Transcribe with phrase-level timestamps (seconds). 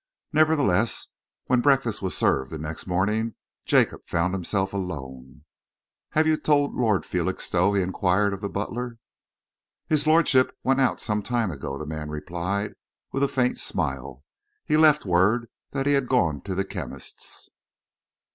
[0.33, 1.09] Nevertheless,
[1.45, 5.45] when breakfast was served the next morning, Jacob found himself alone.
[6.13, 8.97] "Have you told Lord Felixstowe?" he enquired of the butler.
[9.87, 12.73] "His lordship went out some time ago, sir," the man replied,
[13.11, 14.23] with a faint smile.
[14.65, 17.49] "He left word that he had gone to the chemist's."